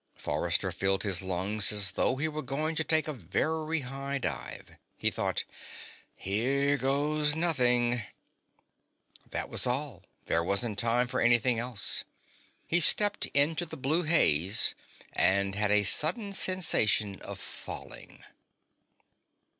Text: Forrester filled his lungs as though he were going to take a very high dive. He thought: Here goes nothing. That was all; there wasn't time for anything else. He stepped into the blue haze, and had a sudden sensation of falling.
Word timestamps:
Forrester 0.15 0.71
filled 0.71 1.03
his 1.03 1.21
lungs 1.21 1.71
as 1.71 1.91
though 1.91 2.15
he 2.15 2.27
were 2.27 2.41
going 2.41 2.73
to 2.75 2.83
take 2.83 3.07
a 3.07 3.13
very 3.13 3.81
high 3.81 4.17
dive. 4.17 4.77
He 4.97 5.11
thought: 5.11 5.43
Here 6.15 6.75
goes 6.75 7.35
nothing. 7.35 8.01
That 9.29 9.47
was 9.47 9.67
all; 9.67 10.01
there 10.25 10.43
wasn't 10.43 10.79
time 10.79 11.07
for 11.07 11.21
anything 11.21 11.59
else. 11.59 12.03
He 12.65 12.79
stepped 12.79 13.27
into 13.27 13.63
the 13.63 13.77
blue 13.77 14.01
haze, 14.01 14.73
and 15.13 15.53
had 15.53 15.69
a 15.69 15.83
sudden 15.83 16.33
sensation 16.33 17.21
of 17.21 17.37
falling. 17.37 18.23